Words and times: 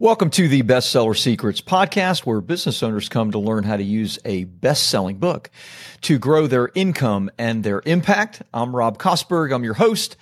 Welcome 0.00 0.30
to 0.30 0.46
the 0.46 0.62
Bestseller 0.62 1.18
Secrets 1.18 1.60
podcast, 1.60 2.20
where 2.20 2.40
business 2.40 2.84
owners 2.84 3.08
come 3.08 3.32
to 3.32 3.40
learn 3.40 3.64
how 3.64 3.76
to 3.76 3.82
use 3.82 4.16
a 4.24 4.44
best 4.44 4.88
selling 4.88 5.16
book 5.16 5.50
to 6.02 6.20
grow 6.20 6.46
their 6.46 6.70
income 6.76 7.32
and 7.36 7.64
their 7.64 7.82
impact. 7.84 8.40
I'm 8.54 8.76
Rob 8.76 8.98
Kosberg. 8.98 9.52
I'm 9.52 9.64
your 9.64 9.74
host, 9.74 10.16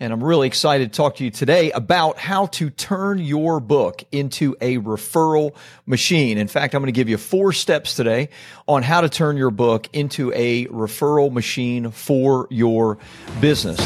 and 0.00 0.14
I'm 0.14 0.24
really 0.24 0.46
excited 0.46 0.94
to 0.94 0.96
talk 0.96 1.16
to 1.16 1.24
you 1.24 1.30
today 1.30 1.70
about 1.72 2.16
how 2.16 2.46
to 2.46 2.70
turn 2.70 3.18
your 3.18 3.60
book 3.60 4.02
into 4.12 4.56
a 4.62 4.78
referral 4.78 5.54
machine. 5.84 6.38
In 6.38 6.48
fact, 6.48 6.74
I'm 6.74 6.80
going 6.80 6.86
to 6.86 6.98
give 6.98 7.10
you 7.10 7.18
four 7.18 7.52
steps 7.52 7.96
today 7.96 8.30
on 8.66 8.82
how 8.82 9.02
to 9.02 9.10
turn 9.10 9.36
your 9.36 9.50
book 9.50 9.90
into 9.92 10.32
a 10.34 10.64
referral 10.68 11.30
machine 11.30 11.90
for 11.90 12.46
your 12.48 12.96
business. 13.42 13.78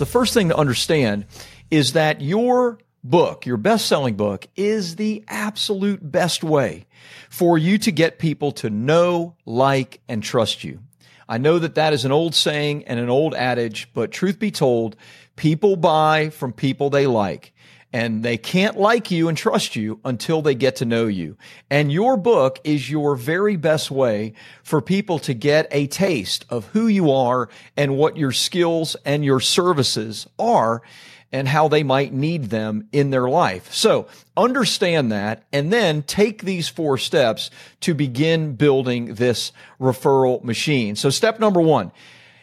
The 0.00 0.06
first 0.06 0.32
thing 0.32 0.48
to 0.48 0.56
understand 0.56 1.26
is 1.70 1.92
that 1.92 2.22
your 2.22 2.78
book, 3.04 3.44
your 3.44 3.58
best 3.58 3.84
selling 3.84 4.16
book 4.16 4.48
is 4.56 4.96
the 4.96 5.22
absolute 5.28 6.10
best 6.10 6.42
way 6.42 6.86
for 7.28 7.58
you 7.58 7.76
to 7.76 7.92
get 7.92 8.18
people 8.18 8.50
to 8.52 8.70
know, 8.70 9.36
like, 9.44 10.00
and 10.08 10.22
trust 10.22 10.64
you. 10.64 10.80
I 11.28 11.36
know 11.36 11.58
that 11.58 11.74
that 11.74 11.92
is 11.92 12.06
an 12.06 12.12
old 12.12 12.34
saying 12.34 12.84
and 12.86 12.98
an 12.98 13.10
old 13.10 13.34
adage, 13.34 13.90
but 13.92 14.10
truth 14.10 14.38
be 14.38 14.50
told, 14.50 14.96
people 15.36 15.76
buy 15.76 16.30
from 16.30 16.54
people 16.54 16.88
they 16.88 17.06
like 17.06 17.52
and 17.92 18.22
they 18.22 18.36
can't 18.36 18.78
like 18.78 19.10
you 19.10 19.28
and 19.28 19.36
trust 19.36 19.74
you 19.74 20.00
until 20.04 20.42
they 20.42 20.54
get 20.54 20.76
to 20.76 20.84
know 20.84 21.06
you. 21.06 21.36
And 21.68 21.92
your 21.92 22.16
book 22.16 22.60
is 22.62 22.90
your 22.90 23.16
very 23.16 23.56
best 23.56 23.90
way 23.90 24.34
for 24.62 24.80
people 24.80 25.18
to 25.20 25.34
get 25.34 25.66
a 25.70 25.86
taste 25.88 26.44
of 26.50 26.66
who 26.66 26.86
you 26.86 27.10
are 27.10 27.48
and 27.76 27.96
what 27.96 28.16
your 28.16 28.32
skills 28.32 28.96
and 29.04 29.24
your 29.24 29.40
services 29.40 30.28
are 30.38 30.82
and 31.32 31.46
how 31.46 31.68
they 31.68 31.82
might 31.82 32.12
need 32.12 32.44
them 32.44 32.88
in 32.92 33.10
their 33.10 33.28
life. 33.28 33.72
So 33.72 34.08
understand 34.36 35.12
that 35.12 35.44
and 35.52 35.72
then 35.72 36.02
take 36.02 36.42
these 36.42 36.68
four 36.68 36.98
steps 36.98 37.50
to 37.80 37.94
begin 37.94 38.54
building 38.54 39.14
this 39.14 39.52
referral 39.80 40.42
machine. 40.42 40.96
So 40.96 41.10
step 41.10 41.38
number 41.38 41.60
one, 41.60 41.92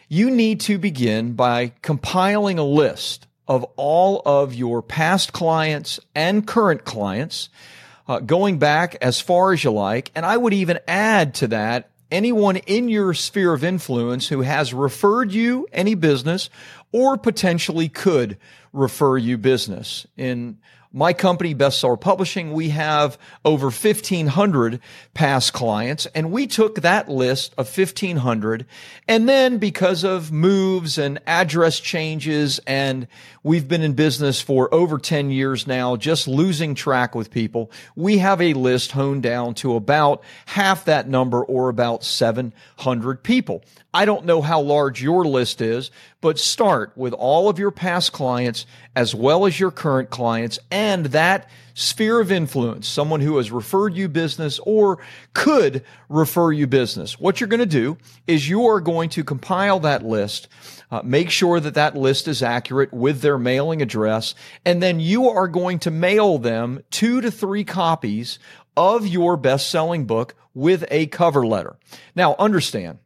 you 0.08 0.30
need 0.30 0.60
to 0.60 0.78
begin 0.78 1.34
by 1.34 1.72
compiling 1.82 2.58
a 2.58 2.64
list 2.64 3.26
of 3.48 3.64
all 3.76 4.22
of 4.24 4.54
your 4.54 4.82
past 4.82 5.32
clients 5.32 5.98
and 6.14 6.46
current 6.46 6.84
clients, 6.84 7.48
uh, 8.06 8.20
going 8.20 8.58
back 8.58 8.96
as 9.02 9.20
far 9.20 9.52
as 9.52 9.64
you 9.64 9.70
like. 9.70 10.12
And 10.14 10.24
I 10.24 10.36
would 10.36 10.52
even 10.52 10.78
add 10.86 11.34
to 11.36 11.48
that 11.48 11.90
anyone 12.10 12.56
in 12.56 12.88
your 12.88 13.14
sphere 13.14 13.52
of 13.52 13.64
influence 13.64 14.28
who 14.28 14.42
has 14.42 14.72
referred 14.72 15.32
you 15.32 15.66
any 15.72 15.94
business 15.94 16.48
or 16.92 17.16
potentially 17.16 17.88
could 17.88 18.36
refer 18.72 19.16
you 19.16 19.36
business. 19.36 20.06
In 20.16 20.58
my 20.92 21.12
company, 21.12 21.54
Bestseller 21.54 22.00
Publishing, 22.00 22.52
we 22.52 22.70
have 22.70 23.18
over 23.44 23.66
1500 23.66 24.80
past 25.12 25.52
clients 25.52 26.06
and 26.06 26.32
we 26.32 26.46
took 26.46 26.76
that 26.76 27.10
list 27.10 27.52
of 27.58 27.66
1500 27.66 28.64
and 29.06 29.28
then 29.28 29.58
because 29.58 30.02
of 30.02 30.32
moves 30.32 30.96
and 30.96 31.20
address 31.26 31.78
changes 31.78 32.58
and 32.66 33.06
we've 33.42 33.68
been 33.68 33.82
in 33.82 33.92
business 33.92 34.40
for 34.40 34.72
over 34.72 34.98
10 34.98 35.30
years 35.30 35.66
now, 35.66 35.96
just 35.96 36.26
losing 36.26 36.74
track 36.74 37.14
with 37.14 37.30
people, 37.30 37.70
we 37.94 38.18
have 38.18 38.40
a 38.40 38.54
list 38.54 38.92
honed 38.92 39.22
down 39.22 39.54
to 39.54 39.74
about 39.74 40.22
half 40.46 40.86
that 40.86 41.08
number 41.08 41.44
or 41.44 41.68
about 41.68 42.02
700 42.02 43.22
people. 43.22 43.62
I 43.92 44.04
don't 44.04 44.24
know 44.24 44.40
how 44.40 44.60
large 44.60 45.02
your 45.02 45.24
list 45.24 45.60
is, 45.60 45.90
but 46.20 46.38
start 46.38 46.92
with 46.96 47.12
all 47.12 47.48
of 47.48 47.58
your 47.58 47.70
past 47.70 48.12
clients 48.12 48.66
as 48.96 49.14
well 49.14 49.46
as 49.46 49.60
your 49.60 49.70
current 49.70 50.10
clients 50.10 50.58
and 50.70 51.06
that 51.06 51.48
sphere 51.74 52.18
of 52.20 52.32
influence, 52.32 52.88
someone 52.88 53.20
who 53.20 53.36
has 53.36 53.52
referred 53.52 53.94
you 53.94 54.08
business 54.08 54.58
or 54.64 54.98
could 55.32 55.84
refer 56.08 56.50
you 56.50 56.66
business. 56.66 57.20
What 57.20 57.40
you're 57.40 57.48
going 57.48 57.60
to 57.60 57.66
do 57.66 57.98
is 58.26 58.48
you 58.48 58.66
are 58.66 58.80
going 58.80 59.10
to 59.10 59.22
compile 59.22 59.78
that 59.80 60.04
list, 60.04 60.48
uh, 60.90 61.02
make 61.04 61.30
sure 61.30 61.60
that 61.60 61.74
that 61.74 61.96
list 61.96 62.26
is 62.26 62.42
accurate 62.42 62.92
with 62.92 63.20
their 63.20 63.38
mailing 63.38 63.80
address, 63.80 64.34
and 64.64 64.82
then 64.82 64.98
you 64.98 65.28
are 65.28 65.46
going 65.46 65.78
to 65.80 65.90
mail 65.92 66.38
them 66.38 66.82
two 66.90 67.20
to 67.20 67.30
three 67.30 67.62
copies 67.62 68.40
of 68.76 69.06
your 69.06 69.36
best 69.36 69.70
selling 69.70 70.04
book 70.04 70.34
with 70.54 70.84
a 70.90 71.06
cover 71.06 71.46
letter. 71.46 71.76
Now, 72.16 72.34
understand, 72.40 72.98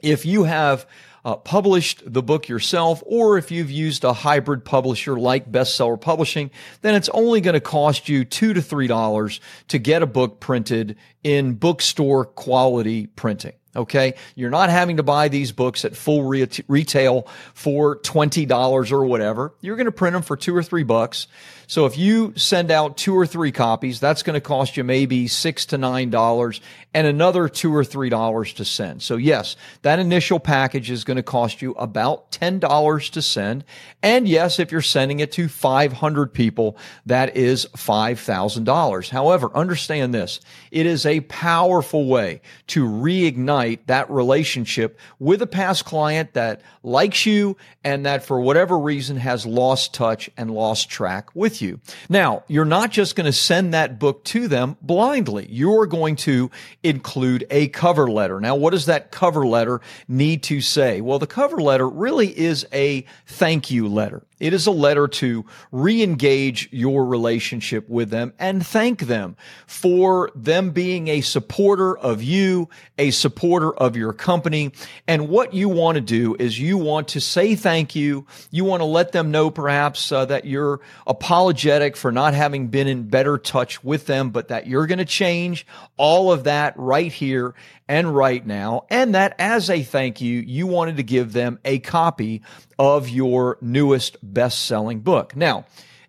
if 0.00 0.26
you 0.26 0.44
have 0.44 0.86
uh, 1.26 1.34
published 1.34 2.04
the 2.06 2.22
book 2.22 2.48
yourself, 2.48 3.02
or 3.04 3.36
if 3.36 3.50
you've 3.50 3.70
used 3.70 4.04
a 4.04 4.12
hybrid 4.12 4.64
publisher 4.64 5.18
like 5.18 5.50
Bestseller 5.50 6.00
Publishing, 6.00 6.52
then 6.82 6.94
it's 6.94 7.08
only 7.08 7.40
going 7.40 7.54
to 7.54 7.60
cost 7.60 8.08
you 8.08 8.24
two 8.24 8.54
to 8.54 8.62
three 8.62 8.86
dollars 8.86 9.40
to 9.66 9.80
get 9.80 10.02
a 10.02 10.06
book 10.06 10.38
printed 10.38 10.96
in 11.24 11.54
bookstore 11.54 12.24
quality 12.24 13.08
printing. 13.08 13.54
Okay. 13.76 14.14
You're 14.34 14.50
not 14.50 14.70
having 14.70 14.96
to 14.96 15.02
buy 15.02 15.28
these 15.28 15.52
books 15.52 15.84
at 15.84 15.96
full 15.96 16.24
re- 16.24 16.48
retail 16.66 17.28
for 17.54 17.98
$20 18.00 18.92
or 18.92 19.06
whatever. 19.06 19.54
You're 19.60 19.76
going 19.76 19.86
to 19.86 19.92
print 19.92 20.14
them 20.14 20.22
for 20.22 20.36
two 20.36 20.56
or 20.56 20.62
three 20.62 20.82
bucks. 20.82 21.28
So 21.68 21.84
if 21.86 21.98
you 21.98 22.32
send 22.36 22.70
out 22.70 22.96
two 22.96 23.14
or 23.14 23.26
three 23.26 23.50
copies, 23.50 23.98
that's 23.98 24.22
going 24.22 24.34
to 24.34 24.40
cost 24.40 24.76
you 24.76 24.84
maybe 24.84 25.26
six 25.26 25.66
to 25.66 25.78
nine 25.78 26.10
dollars 26.10 26.60
and 26.94 27.06
another 27.06 27.48
two 27.48 27.74
or 27.74 27.84
three 27.84 28.08
dollars 28.08 28.52
to 28.54 28.64
send. 28.64 29.02
So 29.02 29.16
yes, 29.16 29.56
that 29.82 29.98
initial 29.98 30.38
package 30.38 30.90
is 30.90 31.02
going 31.02 31.16
to 31.16 31.24
cost 31.24 31.60
you 31.62 31.72
about 31.72 32.30
ten 32.30 32.60
dollars 32.60 33.10
to 33.10 33.22
send. 33.22 33.64
And 34.00 34.28
yes, 34.28 34.60
if 34.60 34.70
you're 34.70 34.80
sending 34.80 35.18
it 35.18 35.32
to 35.32 35.48
500 35.48 36.32
people, 36.32 36.78
that 37.06 37.36
is 37.36 37.66
$5,000. 37.76 39.08
However, 39.10 39.50
understand 39.52 40.14
this. 40.14 40.38
It 40.70 40.86
is 40.86 41.04
a 41.04 41.20
powerful 41.22 42.06
way 42.06 42.40
to 42.68 42.86
reignite 42.86 43.46
that 43.86 44.10
relationship 44.10 44.98
with 45.18 45.42
a 45.42 45.46
past 45.46 45.84
client 45.84 46.32
that 46.34 46.62
likes 46.82 47.26
you 47.26 47.56
and 47.84 48.06
that 48.06 48.24
for 48.24 48.40
whatever 48.40 48.78
reason 48.78 49.16
has 49.16 49.44
lost 49.44 49.92
touch 49.92 50.30
and 50.36 50.50
lost 50.50 50.88
track 50.88 51.34
with 51.34 51.60
you. 51.60 51.80
Now, 52.08 52.44
you're 52.48 52.64
not 52.64 52.90
just 52.90 53.16
going 53.16 53.26
to 53.26 53.32
send 53.32 53.74
that 53.74 53.98
book 53.98 54.24
to 54.24 54.48
them 54.48 54.76
blindly. 54.80 55.46
You're 55.50 55.86
going 55.86 56.16
to 56.16 56.50
include 56.82 57.46
a 57.50 57.68
cover 57.68 58.08
letter. 58.10 58.40
Now, 58.40 58.54
what 58.54 58.70
does 58.70 58.86
that 58.86 59.10
cover 59.10 59.46
letter 59.46 59.80
need 60.08 60.42
to 60.44 60.60
say? 60.60 61.00
Well, 61.00 61.18
the 61.18 61.26
cover 61.26 61.58
letter 61.58 61.88
really 61.88 62.36
is 62.36 62.66
a 62.72 63.04
thank 63.26 63.70
you 63.70 63.88
letter. 63.88 64.22
It 64.38 64.52
is 64.52 64.66
a 64.66 64.70
letter 64.70 65.08
to 65.08 65.46
re-engage 65.72 66.68
your 66.70 67.06
relationship 67.06 67.88
with 67.88 68.10
them 68.10 68.34
and 68.38 68.66
thank 68.66 69.02
them 69.02 69.36
for 69.66 70.30
them 70.34 70.72
being 70.72 71.08
a 71.08 71.22
supporter 71.22 71.96
of 71.96 72.22
you, 72.22 72.68
a 72.98 73.10
supporter 73.10 73.74
of 73.74 73.96
your 73.96 74.12
company. 74.12 74.72
And 75.08 75.28
what 75.28 75.54
you 75.54 75.70
want 75.70 75.96
to 75.96 76.02
do 76.02 76.36
is 76.38 76.58
you 76.58 76.76
want 76.76 77.08
to 77.08 77.20
say 77.20 77.54
thank 77.54 77.94
you. 77.94 78.26
You 78.50 78.64
want 78.64 78.80
to 78.80 78.86
let 78.86 79.12
them 79.12 79.30
know 79.30 79.50
perhaps 79.50 80.12
uh, 80.12 80.26
that 80.26 80.44
you're 80.44 80.80
apologetic 81.06 81.96
for 81.96 82.12
not 82.12 82.34
having 82.34 82.68
been 82.68 82.88
in 82.88 83.08
better 83.08 83.38
touch 83.38 83.82
with 83.82 84.06
them, 84.06 84.30
but 84.30 84.48
that 84.48 84.66
you're 84.66 84.86
going 84.86 84.98
to 84.98 85.06
change 85.06 85.66
all 85.96 86.30
of 86.30 86.44
that 86.44 86.74
right 86.76 87.12
here 87.12 87.54
and 87.88 88.14
right 88.14 88.44
now. 88.44 88.84
And 88.90 89.14
that 89.14 89.34
as 89.38 89.70
a 89.70 89.82
thank 89.82 90.20
you, 90.20 90.40
you 90.40 90.66
wanted 90.66 90.96
to 90.96 91.02
give 91.02 91.32
them 91.32 91.58
a 91.64 91.78
copy 91.78 92.42
of 92.78 93.08
your 93.08 93.58
newest 93.60 94.16
best 94.22 94.64
selling 94.66 95.00
book. 95.00 95.34
Now, 95.36 95.66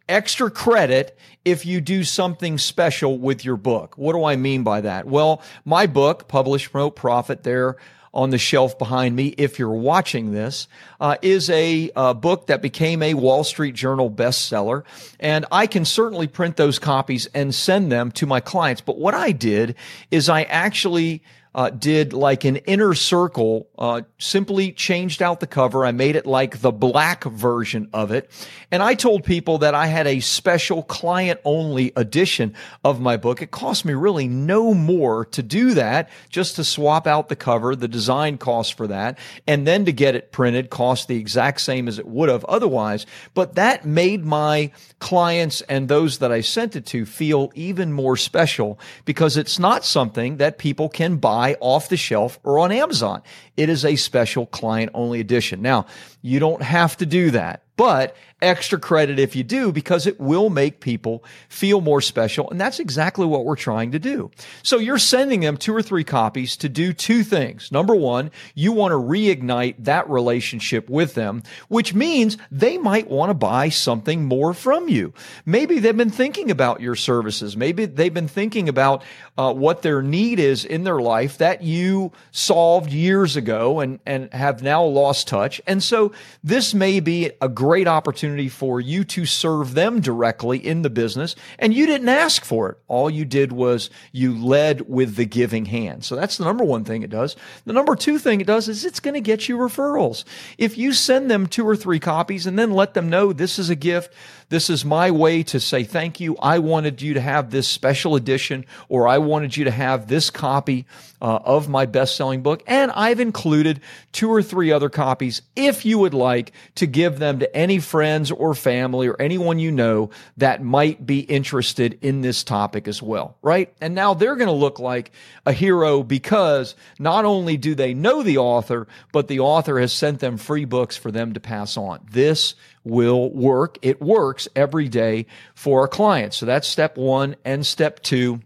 extra 0.07 0.49
credit 0.49 1.17
if 1.45 1.65
you 1.65 1.79
do 1.79 2.03
something 2.03 2.57
special 2.57 3.17
with 3.17 3.45
your 3.45 3.57
book. 3.57 3.97
What 3.97 4.13
do 4.13 4.23
I 4.23 4.35
mean 4.35 4.63
by 4.63 4.81
that? 4.81 5.07
Well, 5.07 5.41
my 5.63 5.87
book, 5.87 6.27
Publish, 6.27 6.69
Promote, 6.71 6.95
Profit, 6.95 7.43
there 7.43 7.77
on 8.13 8.31
the 8.31 8.37
shelf 8.37 8.79
behind 8.79 9.15
me, 9.15 9.27
if 9.37 9.59
you're 9.59 9.69
watching 9.69 10.31
this, 10.31 10.67
uh, 10.99 11.17
is 11.21 11.49
a, 11.51 11.91
a 11.95 12.13
book 12.15 12.47
that 12.47 12.63
became 12.63 13.03
a 13.03 13.13
Wall 13.13 13.43
Street 13.43 13.75
Journal 13.75 14.09
bestseller. 14.09 14.83
And 15.19 15.45
I 15.51 15.67
can 15.67 15.85
certainly 15.85 16.25
print 16.25 16.57
those 16.57 16.79
copies 16.79 17.27
and 17.27 17.53
send 17.53 17.91
them 17.91 18.11
to 18.13 18.25
my 18.25 18.39
clients. 18.39 18.81
But 18.81 18.97
what 18.97 19.13
I 19.13 19.31
did 19.33 19.75
is 20.09 20.29
I 20.29 20.43
actually 20.43 21.21
uh, 21.55 21.69
did 21.69 22.13
like 22.13 22.43
an 22.43 22.57
inner 22.57 22.93
circle, 22.93 23.67
uh, 23.77 24.01
simply 24.19 24.71
changed 24.71 25.21
out 25.21 25.39
the 25.39 25.47
cover. 25.47 25.85
I 25.85 25.91
made 25.91 26.15
it 26.15 26.25
like 26.25 26.61
the 26.61 26.71
black 26.71 27.23
version 27.23 27.89
of 27.93 28.11
it. 28.11 28.29
And 28.71 28.83
I 28.83 28.93
told 28.93 29.23
people 29.23 29.59
that 29.59 29.73
I 29.73 29.87
had 29.87 30.07
a 30.07 30.19
special 30.19 30.83
client 30.83 31.39
only 31.43 31.93
edition 31.95 32.53
of 32.83 32.99
my 32.99 33.17
book. 33.17 33.41
It 33.41 33.51
cost 33.51 33.85
me 33.85 33.93
really 33.93 34.27
no 34.27 34.73
more 34.73 35.25
to 35.25 35.41
do 35.41 35.73
that, 35.73 36.09
just 36.29 36.57
to 36.57 36.63
swap 36.63 37.07
out 37.07 37.29
the 37.29 37.35
cover. 37.35 37.75
The 37.75 37.87
design 37.87 38.37
cost 38.37 38.75
for 38.75 38.87
that. 38.87 39.17
And 39.47 39.65
then 39.65 39.85
to 39.85 39.93
get 39.93 40.15
it 40.15 40.31
printed 40.31 40.69
cost 40.69 41.07
the 41.07 41.17
exact 41.17 41.61
same 41.61 41.87
as 41.87 41.97
it 41.97 42.07
would 42.07 42.29
have 42.29 42.45
otherwise. 42.45 43.05
But 43.33 43.55
that 43.55 43.85
made 43.85 44.25
my 44.25 44.71
clients 44.99 45.61
and 45.61 45.87
those 45.87 46.19
that 46.19 46.31
I 46.31 46.41
sent 46.41 46.75
it 46.75 46.85
to 46.87 47.05
feel 47.05 47.51
even 47.55 47.93
more 47.93 48.17
special 48.17 48.79
because 49.05 49.37
it's 49.37 49.59
not 49.59 49.85
something 49.85 50.37
that 50.37 50.57
people 50.57 50.89
can 50.89 51.17
buy 51.17 51.36
buy 51.37 51.55
off 51.59 51.87
the 51.87 51.97
shelf 51.97 52.39
or 52.43 52.57
on 52.57 52.71
Amazon. 52.71 53.21
It 53.57 53.69
is 53.69 53.85
a 53.85 53.95
special 53.95 54.47
client 54.47 54.89
only 54.95 55.19
edition. 55.19 55.61
Now, 55.61 55.85
you 56.23 56.39
don't 56.39 56.63
have 56.63 56.97
to 56.97 57.05
do 57.05 57.29
that, 57.29 57.61
but 57.75 58.15
extra 58.41 58.79
credit 58.79 59.17
if 59.17 59.35
you 59.35 59.43
do 59.43 59.71
because 59.71 60.05
it 60.05 60.19
will 60.19 60.49
make 60.49 60.79
people 60.79 61.23
feel 61.49 61.81
more 61.81 62.01
special. 62.01 62.49
And 62.51 62.61
that's 62.61 62.79
exactly 62.79 63.25
what 63.25 63.45
we're 63.45 63.55
trying 63.55 63.91
to 63.93 63.99
do. 63.99 64.29
So 64.61 64.77
you're 64.77 64.99
sending 64.99 65.39
them 65.39 65.57
two 65.57 65.75
or 65.75 65.81
three 65.81 66.03
copies 66.03 66.55
to 66.57 66.69
do 66.69 66.93
two 66.93 67.23
things. 67.23 67.71
Number 67.71 67.95
one, 67.95 68.29
you 68.53 68.71
want 68.71 68.91
to 68.91 68.97
reignite 68.97 69.75
that 69.79 70.07
relationship 70.09 70.87
with 70.87 71.15
them, 71.15 71.41
which 71.67 71.95
means 71.95 72.37
they 72.51 72.77
might 72.77 73.09
want 73.09 73.31
to 73.31 73.33
buy 73.33 73.69
something 73.69 74.25
more 74.25 74.53
from 74.53 74.87
you. 74.87 75.13
Maybe 75.45 75.79
they've 75.79 75.97
been 75.97 76.11
thinking 76.11 76.51
about 76.51 76.79
your 76.79 76.95
services. 76.95 77.57
Maybe 77.57 77.85
they've 77.85 78.13
been 78.13 78.27
thinking 78.27 78.69
about 78.69 79.03
uh, 79.37 79.53
what 79.53 79.81
their 79.81 80.03
need 80.03 80.39
is 80.39 80.63
in 80.63 80.83
their 80.83 80.99
life 80.99 81.39
that 81.39 81.63
you 81.63 82.11
solved 82.31 82.91
years 82.91 83.35
ago 83.35 83.79
and, 83.79 83.99
and 84.05 84.31
have 84.31 84.61
now 84.61 84.83
lost 84.83 85.27
touch. 85.27 85.59
And 85.65 85.81
so 85.81 86.11
this 86.43 86.75
may 86.75 86.99
be 86.99 87.31
a 87.41 87.49
great 87.49 87.87
opportunity 87.87 88.26
opportunity 88.27 88.49
for 88.49 88.81
you 88.81 89.03
to 89.05 89.25
serve 89.25 89.73
them 89.73 90.01
directly 90.01 90.57
in 90.57 90.81
the 90.81 90.89
business. 90.89 91.35
And 91.59 91.73
you 91.73 91.85
didn't 91.85 92.09
ask 92.09 92.43
for 92.43 92.69
it. 92.69 92.77
All 92.87 93.09
you 93.09 93.23
did 93.23 93.53
was 93.53 93.89
you 94.11 94.37
led 94.37 94.89
with 94.89 95.15
the 95.15 95.25
giving 95.25 95.65
hand. 95.65 96.03
So 96.03 96.15
that's 96.15 96.37
the 96.37 96.43
number 96.43 96.65
one 96.65 96.83
thing 96.83 97.03
it 97.03 97.09
does. 97.09 97.37
The 97.65 97.73
number 97.73 97.95
two 97.95 98.19
thing 98.19 98.41
it 98.41 98.47
does 98.47 98.67
is 98.67 98.83
it's 98.83 98.99
going 98.99 99.13
to 99.13 99.21
get 99.21 99.47
you 99.47 99.57
referrals. 99.57 100.25
If 100.57 100.77
you 100.77 100.91
send 100.91 101.31
them 101.31 101.47
two 101.47 101.65
or 101.65 101.75
three 101.75 101.99
copies 101.99 102.45
and 102.45 102.59
then 102.59 102.71
let 102.71 102.93
them 102.93 103.09
know 103.09 103.31
this 103.31 103.57
is 103.57 103.69
a 103.69 103.75
gift, 103.75 104.13
this 104.49 104.69
is 104.69 104.85
my 104.85 105.11
way 105.11 105.43
to 105.43 105.59
say 105.59 105.83
thank 105.83 106.19
you. 106.19 106.37
I 106.37 106.59
wanted 106.59 107.01
you 107.01 107.15
to 107.15 107.21
have 107.21 107.49
this 107.51 107.67
special 107.67 108.15
edition, 108.15 108.65
or 108.87 109.07
I 109.07 109.17
wanted 109.17 109.57
you 109.57 109.65
to 109.65 109.71
have 109.71 110.07
this 110.07 110.29
copy 110.29 110.85
uh, 111.21 111.39
of 111.43 111.67
my 111.67 111.85
best 111.85 112.15
selling 112.15 112.43
book. 112.43 112.63
And 112.67 112.91
I've 112.91 113.19
included 113.19 113.81
two 114.11 114.29
or 114.29 114.41
three 114.41 114.71
other 114.71 114.89
copies 114.89 115.41
if 115.55 115.85
you 115.85 115.99
would 115.99 116.13
like 116.13 116.51
to 116.75 116.85
give 116.85 117.19
them 117.19 117.39
to 117.39 117.55
any 117.55 117.79
friends 117.79 118.31
or 118.31 118.53
family 118.53 119.07
or 119.07 119.19
anyone 119.19 119.59
you 119.59 119.71
know 119.71 120.11
that 120.37 120.63
might 120.63 121.05
be 121.05 121.19
interested 121.19 121.97
in 122.01 122.21
this 122.21 122.43
topic 122.43 122.87
as 122.87 123.01
well, 123.01 123.37
right? 123.41 123.73
And 123.81 123.95
now 123.95 124.13
they're 124.13 124.35
going 124.35 124.47
to 124.47 124.53
look 124.53 124.79
like 124.79 125.11
a 125.45 125.51
hero 125.51 126.03
because 126.03 126.75
not 126.99 127.25
only 127.25 127.57
do 127.57 127.75
they 127.75 127.93
know 127.93 128.23
the 128.23 128.37
author, 128.37 128.87
but 129.11 129.27
the 129.27 129.39
author 129.39 129.79
has 129.79 129.91
sent 129.91 130.19
them 130.19 130.37
free 130.37 130.65
books 130.65 130.95
for 130.95 131.11
them 131.11 131.33
to 131.33 131.39
pass 131.39 131.77
on. 131.77 131.99
This 132.09 132.55
will 132.87 133.31
work. 133.31 133.77
It 133.81 134.01
works 134.01 134.47
every 134.55 134.89
day 134.89 135.25
for 135.55 135.81
our 135.81 135.87
clients. 135.87 136.37
So 136.37 136.45
that's 136.45 136.67
step 136.67 136.97
one 136.97 137.35
and 137.45 137.65
step 137.65 138.01
two. 138.01 138.41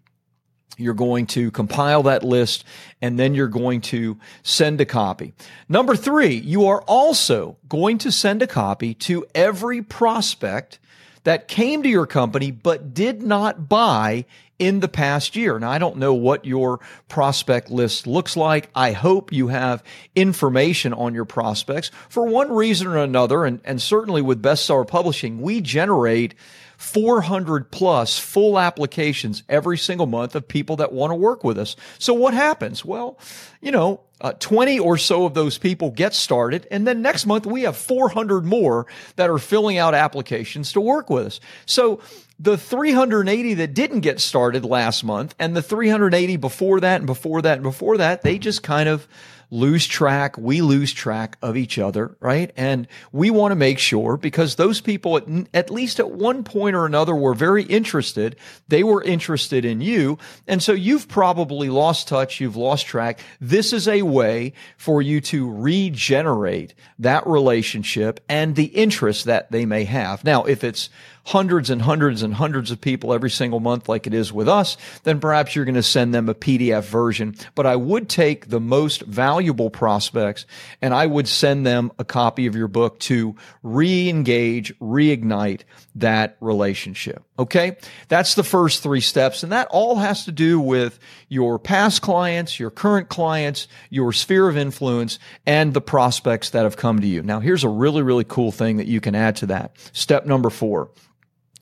You're 0.78 0.94
going 0.94 1.28
to 1.28 1.52
compile 1.52 2.04
that 2.04 2.24
list 2.24 2.64
and 3.02 3.20
then 3.20 3.36
you're 3.36 3.48
going 3.48 3.82
to 3.82 4.18
send 4.42 4.82
a 4.82 4.86
copy. 4.86 5.34
Number 5.70 5.96
three, 5.96 6.36
you 6.36 6.66
are 6.66 6.82
also 6.84 7.58
going 7.70 7.98
to 8.00 8.12
send 8.12 8.42
a 8.42 8.48
copy 8.48 8.94
to 8.96 9.26
every 9.36 9.82
prospect 9.82 10.80
that 11.24 11.48
came 11.48 11.84
to 11.84 11.90
your 11.90 12.06
company 12.06 12.52
but 12.52 12.94
did 12.94 13.22
not 13.22 13.70
buy 13.70 14.26
in 14.62 14.80
the 14.80 14.88
past 14.88 15.36
year. 15.36 15.58
Now, 15.58 15.72
I 15.72 15.80
don't 15.80 15.98
know 15.98 16.14
what 16.14 16.46
your 16.46 16.80
prospect 17.10 17.72
list 17.72 18.06
looks 18.06 18.38
like. 18.38 18.70
I 18.76 18.92
hope 18.92 19.32
you 19.32 19.48
have 19.48 19.84
information 20.16 20.94
on 20.94 21.16
your 21.16 21.26
prospects 21.26 21.90
for 22.10 22.28
one 22.28 22.52
reason 22.52 22.86
or 22.86 22.98
another. 22.98 23.44
And, 23.44 23.60
and 23.64 23.82
certainly 23.82 24.22
with 24.22 24.44
bestseller 24.44 24.88
publishing, 24.88 25.42
we 25.42 25.62
generate 25.62 26.36
400 26.82 27.70
plus 27.70 28.18
full 28.18 28.58
applications 28.58 29.44
every 29.48 29.78
single 29.78 30.08
month 30.08 30.36
of 30.36 30.48
people 30.48 30.78
that 30.78 30.92
want 30.92 31.12
to 31.12 31.16
work 31.16 31.44
with 31.44 31.60
us. 31.60 31.76
So 32.00 32.12
what 32.12 32.34
happens? 32.34 32.84
Well, 32.84 33.20
you 33.62 33.72
know, 33.72 34.02
uh, 34.20 34.34
20 34.40 34.80
or 34.80 34.98
so 34.98 35.26
of 35.26 35.36
those 35.36 35.60
people 35.60 35.92
get 35.92 36.16
started. 36.16 36.68
And 36.72 36.88
then 36.88 37.04
next 37.04 37.28
month 37.28 37.46
we 37.46 37.62
have 37.64 37.78
400 37.78 38.46
more 38.46 38.88
that 39.16 39.30
are 39.30 39.38
filling 39.38 39.78
out 39.78 39.94
applications 39.94 40.72
to 40.74 40.82
work 40.82 41.12
with 41.12 41.28
us. 41.28 41.40
So 41.68 42.02
the 42.40 42.58
380 42.58 43.54
that 43.54 43.76
didn't 43.76 44.00
get 44.00 44.20
started 44.20 44.66
last 44.66 45.04
month 45.04 45.36
and 45.38 45.56
the 45.56 45.62
380 45.62 46.36
before 46.38 46.80
that 46.80 46.98
and 46.98 47.06
before 47.06 47.44
that 47.44 47.56
and 47.56 47.64
before 47.64 47.98
that, 47.98 48.24
they 48.24 48.40
just 48.40 48.64
kind 48.64 48.90
of 48.90 49.08
lose 49.52 49.86
track. 49.86 50.38
We 50.38 50.62
lose 50.62 50.94
track 50.94 51.38
of 51.42 51.58
each 51.58 51.78
other, 51.78 52.16
right? 52.22 52.52
And 52.56 52.88
we 53.12 53.30
want 53.30 53.52
to 53.52 53.56
make 53.56 53.78
sure 53.78 54.18
because 54.18 54.56
those 54.56 54.80
people, 54.80 55.18
at, 55.18 55.26
at, 55.54 55.70
least 55.70 56.00
at 56.00 56.10
one 56.10 56.44
point 56.44 56.76
or 56.76 56.86
another, 56.86 57.14
were 57.14 57.34
very 57.34 57.64
interested. 57.64 58.38
They 58.70 58.84
were 58.84 59.04
interested 59.04 59.66
in 59.66 59.82
you. 59.82 60.18
And 60.48 60.64
so 60.64 60.72
you've 60.72 61.10
probably 61.10 61.70
lost 61.70 62.08
touch. 62.08 62.40
You've 62.40 62.56
lost 62.56 62.86
track. 62.86 63.20
This 63.42 63.74
is 63.74 63.88
a 63.88 64.02
way 64.02 64.54
for 64.78 65.02
you 65.02 65.20
to 65.22 65.52
regenerate 65.52 66.74
that 66.98 67.28
relationship 67.28 68.24
and 68.30 68.56
the 68.56 68.66
interest 68.66 69.26
that 69.26 69.52
they 69.52 69.66
may 69.66 69.84
have. 69.84 70.24
Now, 70.24 70.46
if 70.46 70.64
it's 70.64 70.90
hundreds 71.26 71.70
and 71.70 71.82
hundreds 71.82 72.24
and 72.24 72.34
hundreds 72.34 72.72
of 72.72 72.82
people 72.82 73.14
every 73.14 73.30
single 73.30 73.60
month 73.60 73.88
like 73.88 74.08
it 74.08 74.14
is 74.14 74.34
with 74.34 74.48
us, 74.48 74.78
then 75.04 75.20
perhaps 75.20 75.56
you're 75.56 75.66
going 75.66 75.76
to 75.76 75.84
send 75.84 76.14
them 76.14 76.30
a 76.30 76.36
PDF 76.36 76.84
version. 76.84 77.36
But 77.56 77.66
I 77.66 77.76
would 77.76 78.10
take 78.10 78.50
the 78.50 78.60
most 78.60 79.02
valuable 79.02 79.70
prospects 79.70 80.46
and 80.82 80.94
I 80.94 81.06
would 81.06 81.28
send 81.28 81.66
them 81.66 81.92
a 82.00 82.06
copy 82.06 82.48
of 82.48 82.56
your 82.56 82.68
book 82.68 83.00
to 83.00 83.36
re-engage, 83.64 84.78
reignite 84.80 85.62
that 85.96 86.38
relationship. 86.40 87.24
Okay. 87.42 87.76
That's 88.08 88.36
the 88.36 88.44
first 88.44 88.84
three 88.84 89.02
steps. 89.02 89.42
And 89.42 89.52
that 89.52 89.68
all 89.72 89.96
has 89.96 90.26
to 90.26 90.32
do 90.32 90.60
with 90.60 91.00
your 91.28 91.58
past 91.58 92.04
clients, 92.04 92.60
your 92.60 92.70
current 92.70 93.10
clients, 93.10 93.68
your 93.90 94.14
sphere 94.14 94.48
of 94.48 94.58
influence, 94.58 95.18
and 95.48 95.74
the 95.74 95.82
prospects 95.82 96.52
that 96.52 96.66
have 96.66 96.78
come 96.78 97.02
to 97.02 97.08
you. 97.08 97.24
Now, 97.24 97.40
here's 97.40 97.64
a 97.64 97.70
really, 97.70 98.04
really 98.04 98.26
cool 98.26 98.52
thing 98.52 98.78
that 98.78 98.86
you 98.86 99.02
can 99.02 99.16
add 99.16 99.38
to 99.38 99.48
that. 99.48 99.76
Step 99.92 100.28
number 100.28 100.52
four 100.52 100.92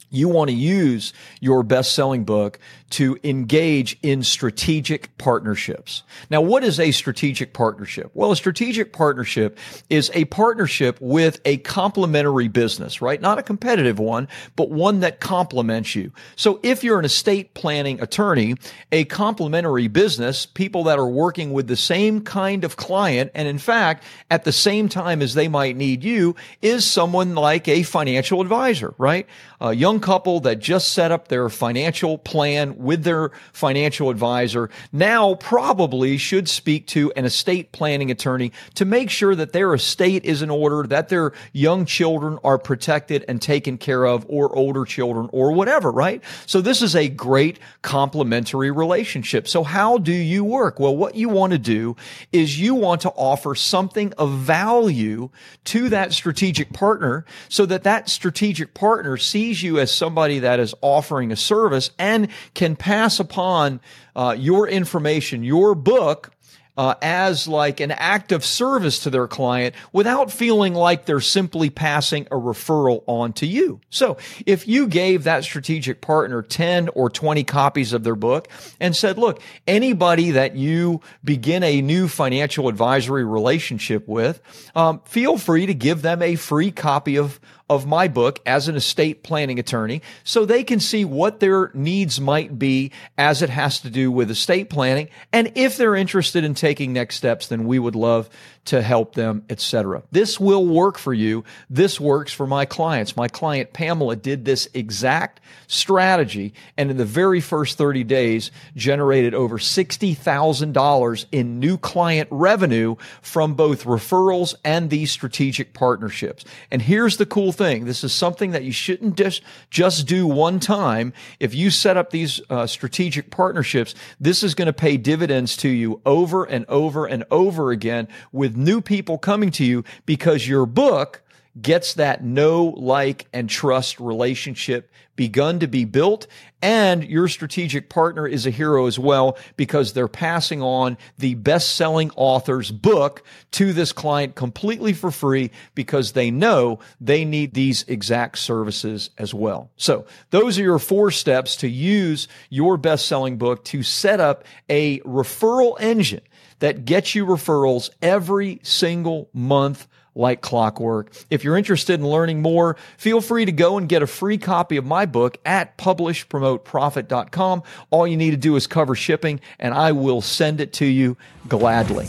you 0.09 0.29
want 0.29 0.49
to 0.49 0.55
use 0.55 1.13
your 1.39 1.63
best 1.63 1.93
selling 1.93 2.23
book 2.23 2.59
to 2.91 3.17
engage 3.23 3.97
in 4.01 4.23
strategic 4.23 5.15
partnerships. 5.17 6.03
Now, 6.29 6.41
what 6.41 6.63
is 6.63 6.79
a 6.79 6.91
strategic 6.91 7.53
partnership? 7.53 8.09
Well, 8.13 8.31
a 8.31 8.35
strategic 8.35 8.93
partnership 8.93 9.57
is 9.89 10.09
a 10.13 10.25
partnership 10.25 10.97
with 10.99 11.39
a 11.45 11.57
complementary 11.57 12.47
business, 12.47 13.01
right? 13.01 13.21
Not 13.21 13.37
a 13.37 13.43
competitive 13.43 13.99
one, 13.99 14.27
but 14.55 14.71
one 14.71 15.01
that 15.01 15.19
complements 15.19 15.95
you. 15.95 16.11
So 16.35 16.59
if 16.63 16.83
you're 16.83 16.99
an 16.99 17.05
estate 17.05 17.53
planning 17.53 18.01
attorney, 18.01 18.55
a 18.91 19.05
complementary 19.05 19.87
business, 19.87 20.45
people 20.45 20.85
that 20.85 20.97
are 20.97 21.07
working 21.07 21.53
with 21.53 21.67
the 21.67 21.75
same 21.75 22.21
kind 22.21 22.63
of 22.63 22.75
client, 22.75 23.31
and 23.35 23.47
in 23.47 23.59
fact, 23.59 24.03
at 24.31 24.45
the 24.45 24.51
same 24.51 24.89
time 24.89 25.21
as 25.21 25.35
they 25.35 25.47
might 25.47 25.75
need 25.75 26.03
you, 26.03 26.35
is 26.61 26.85
someone 26.85 27.35
like 27.35 27.67
a 27.67 27.83
financial 27.83 28.41
advisor, 28.41 28.93
right? 28.97 29.27
A 29.61 29.73
young 29.73 29.98
couple 29.99 30.39
that 30.41 30.59
just 30.59 30.93
set 30.93 31.11
up 31.11 31.27
their 31.27 31.49
financial 31.49 32.17
plan 32.17 32.77
with 32.77 33.03
their 33.03 33.31
financial 33.53 34.09
advisor 34.09 34.69
now 34.91 35.35
probably 35.35 36.17
should 36.17 36.49
speak 36.49 36.87
to 36.87 37.11
an 37.15 37.25
estate 37.25 37.71
planning 37.71 38.11
attorney 38.11 38.51
to 38.75 38.85
make 38.85 39.09
sure 39.09 39.35
that 39.35 39.53
their 39.53 39.73
estate 39.73 40.25
is 40.25 40.41
in 40.41 40.49
order, 40.49 40.87
that 40.87 41.09
their 41.09 41.33
young 41.53 41.85
children 41.85 42.39
are 42.43 42.57
protected 42.57 43.25
and 43.27 43.41
taken 43.41 43.77
care 43.77 44.05
of, 44.05 44.25
or 44.29 44.55
older 44.55 44.85
children, 44.85 45.29
or 45.31 45.51
whatever, 45.51 45.91
right? 45.91 46.23
So 46.45 46.61
this 46.61 46.81
is 46.81 46.95
a 46.95 47.09
great 47.09 47.59
complementary 47.81 48.71
relationship. 48.71 49.47
So 49.47 49.63
how 49.63 49.97
do 49.97 50.11
you 50.11 50.43
work? 50.43 50.79
Well, 50.79 50.95
what 50.95 51.15
you 51.15 51.29
want 51.29 51.53
to 51.53 51.59
do 51.59 51.95
is 52.31 52.59
you 52.59 52.75
want 52.75 53.01
to 53.01 53.09
offer 53.09 53.55
something 53.55 54.13
of 54.17 54.31
value 54.31 55.29
to 55.65 55.89
that 55.89 56.13
strategic 56.13 56.73
partner 56.73 57.25
so 57.47 57.65
that 57.65 57.83
that 57.83 58.09
strategic 58.09 58.73
partner 58.73 59.17
sees 59.17 59.63
you 59.63 59.79
as 59.89 59.95
somebody 59.95 60.39
that 60.39 60.59
is 60.59 60.75
offering 60.81 61.31
a 61.31 61.35
service 61.35 61.91
and 61.97 62.29
can 62.53 62.75
pass 62.75 63.19
upon 63.19 63.79
uh, 64.15 64.35
your 64.37 64.67
information, 64.67 65.43
your 65.43 65.75
book, 65.75 66.31
uh, 66.77 66.95
as 67.01 67.45
like 67.45 67.81
an 67.81 67.91
act 67.91 68.31
of 68.31 68.45
service 68.45 68.99
to 68.99 69.09
their 69.09 69.27
client 69.27 69.75
without 69.91 70.31
feeling 70.31 70.73
like 70.73 71.05
they're 71.05 71.19
simply 71.19 71.69
passing 71.69 72.25
a 72.27 72.35
referral 72.35 73.03
on 73.05 73.33
to 73.33 73.45
you. 73.45 73.81
So 73.89 74.15
if 74.45 74.65
you 74.65 74.87
gave 74.87 75.25
that 75.25 75.43
strategic 75.43 75.99
partner 75.99 76.41
10 76.41 76.87
or 76.89 77.09
20 77.09 77.43
copies 77.43 77.91
of 77.91 78.05
their 78.05 78.15
book 78.15 78.47
and 78.79 78.95
said, 78.95 79.17
look, 79.17 79.41
anybody 79.67 80.31
that 80.31 80.55
you 80.55 81.01
begin 81.21 81.63
a 81.63 81.81
new 81.81 82.07
financial 82.07 82.69
advisory 82.69 83.25
relationship 83.25 84.07
with, 84.07 84.41
um, 84.73 85.01
feel 85.03 85.37
free 85.37 85.65
to 85.65 85.73
give 85.73 86.01
them 86.01 86.21
a 86.21 86.35
free 86.35 86.71
copy 86.71 87.17
of 87.17 87.41
of 87.69 87.85
my 87.85 88.07
book 88.07 88.39
as 88.45 88.67
an 88.67 88.75
estate 88.75 89.23
planning 89.23 89.59
attorney 89.59 90.01
so 90.23 90.45
they 90.45 90.63
can 90.63 90.79
see 90.79 91.05
what 91.05 91.39
their 91.39 91.71
needs 91.73 92.19
might 92.19 92.57
be 92.57 92.91
as 93.17 93.41
it 93.41 93.49
has 93.49 93.79
to 93.81 93.89
do 93.89 94.11
with 94.11 94.31
estate 94.31 94.69
planning. 94.69 95.07
And 95.31 95.51
if 95.55 95.77
they're 95.77 95.95
interested 95.95 96.43
in 96.43 96.55
taking 96.55 96.93
next 96.93 97.15
steps, 97.17 97.47
then 97.47 97.65
we 97.65 97.79
would 97.79 97.95
love 97.95 98.29
to 98.65 98.81
help 98.81 99.15
them, 99.15 99.43
etc. 99.49 100.03
This 100.11 100.39
will 100.39 100.65
work 100.65 100.97
for 100.97 101.13
you. 101.13 101.43
This 101.69 101.99
works 101.99 102.31
for 102.31 102.45
my 102.45 102.65
clients. 102.65 103.15
My 103.15 103.27
client 103.27 103.73
Pamela 103.73 104.15
did 104.15 104.45
this 104.45 104.69
exact 104.73 105.39
strategy 105.67 106.53
and 106.77 106.91
in 106.91 106.97
the 106.97 107.05
very 107.05 107.41
first 107.41 107.77
30 107.77 108.03
days 108.03 108.51
generated 108.75 109.33
over 109.33 109.57
$60,000 109.57 111.25
in 111.31 111.59
new 111.59 111.77
client 111.77 112.27
revenue 112.31 112.95
from 113.21 113.55
both 113.55 113.85
referrals 113.85 114.53
and 114.63 114.89
these 114.89 115.11
strategic 115.11 115.73
partnerships. 115.73 116.45
And 116.69 116.81
here's 116.81 117.17
the 117.17 117.25
cool 117.25 117.51
thing. 117.59 117.85
This 117.85 118.03
is 118.03 118.13
something 118.13 118.51
that 118.51 118.63
you 118.63 118.71
shouldn't 118.71 119.15
just, 119.15 119.43
just 119.69 120.07
do 120.07 120.25
one 120.25 120.59
time. 120.59 121.13
If 121.39 121.53
you 121.53 121.69
set 121.69 121.97
up 121.97 122.09
these 122.09 122.41
uh, 122.49 122.65
strategic 122.65 123.29
partnerships, 123.29 123.93
this 124.19 124.41
is 124.43 124.55
going 124.55 124.67
to 124.67 124.73
pay 124.73 124.95
dividends 124.97 125.55
to 125.57 125.69
you 125.69 126.01
over 126.05 126.45
and 126.45 126.65
over 126.69 127.05
and 127.05 127.25
over 127.29 127.71
again 127.71 128.07
with 128.31 128.55
new 128.55 128.79
people 128.79 129.17
coming 129.17 129.51
to 129.51 129.65
you 129.65 129.83
because 130.05 130.47
your 130.47 130.65
book 130.65 131.21
gets 131.61 131.95
that 131.95 132.23
know, 132.23 132.65
like, 132.77 133.27
and 133.33 133.49
trust 133.49 133.99
relationship 133.99 134.91
begun 135.19 135.59
to 135.59 135.67
be 135.67 135.83
built. 135.83 136.27
And 136.61 137.03
your 137.03 137.27
strategic 137.27 137.89
partner 137.89 138.25
is 138.25 138.45
a 138.45 138.51
hero 138.51 138.85
as 138.85 138.97
well 138.97 139.37
because 139.57 139.91
they're 139.91 140.07
passing 140.07 140.61
on 140.61 140.97
the 141.17 141.35
best 141.35 141.75
selling 141.75 142.09
author's 142.15 142.71
book 142.71 143.23
to 143.51 143.73
this 143.73 143.91
client 143.91 144.35
completely 144.35 144.93
for 144.93 145.11
free 145.11 145.51
because 145.75 146.13
they 146.13 146.31
know 146.31 146.79
they 147.01 147.25
need 147.25 147.53
these 147.53 147.83
exact 147.89 148.37
services 148.37 149.09
as 149.17 149.33
well. 149.33 149.69
So 149.75 150.05
those 150.29 150.57
are 150.57 150.63
your 150.63 150.79
four 150.79 151.11
steps 151.11 151.57
to 151.57 151.67
use 151.67 152.29
your 152.49 152.77
best 152.77 153.05
selling 153.05 153.37
book 153.37 153.65
to 153.65 153.83
set 153.83 154.21
up 154.21 154.45
a 154.69 154.99
referral 155.01 155.75
engine 155.81 156.21
that 156.59 156.85
gets 156.85 157.13
you 157.13 157.25
referrals 157.25 157.89
every 158.01 158.59
single 158.63 159.29
month 159.33 159.87
like 160.19 160.41
clockwork. 160.41 161.11
If 161.29 161.43
you're 161.43 161.57
interested 161.57 161.99
in 161.99 162.07
learning 162.07 162.41
more, 162.41 162.77
feel 162.97 163.21
free 163.21 163.45
to 163.45 163.51
go 163.51 163.77
and 163.77 163.89
get 163.89 164.03
a 164.03 164.07
free 164.07 164.37
copy 164.37 164.77
of 164.77 164.85
my 164.85 165.05
book 165.05 165.37
at 165.45 165.77
publishpromoteprofit.com. 165.77 167.63
All 167.89 168.07
you 168.07 168.17
need 168.17 168.31
to 168.31 168.37
do 168.37 168.55
is 168.55 168.67
cover 168.67 168.95
shipping 168.95 169.39
and 169.57 169.73
I 169.73 169.93
will 169.93 170.21
send 170.21 170.61
it 170.61 170.73
to 170.73 170.85
you 170.85 171.17
gladly. 171.47 172.07